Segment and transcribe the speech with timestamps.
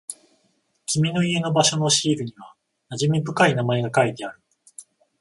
[0.87, 2.55] 君の家の場所のシールには
[2.89, 4.41] 馴染み深い名前が書いてある。